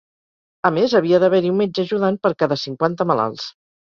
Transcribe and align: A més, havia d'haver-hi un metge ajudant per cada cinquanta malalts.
A 0.69 0.69
més, 0.77 0.95
havia 0.99 1.19
d'haver-hi 1.23 1.51
un 1.55 1.59
metge 1.59 1.85
ajudant 1.85 2.17
per 2.25 2.33
cada 2.43 2.59
cinquanta 2.63 3.09
malalts. 3.13 3.51